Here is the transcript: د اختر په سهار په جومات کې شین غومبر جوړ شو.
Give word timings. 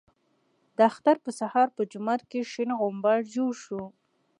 د 0.75 0.77
اختر 0.89 1.15
په 1.25 1.31
سهار 1.39 1.67
په 1.75 1.81
جومات 1.91 2.21
کې 2.29 2.39
شین 2.51 2.69
غومبر 2.79 3.19
جوړ 3.35 3.51
شو. 3.63 3.81